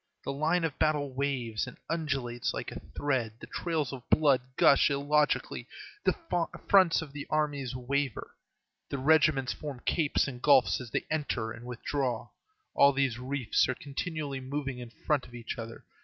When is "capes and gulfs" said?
9.85-10.81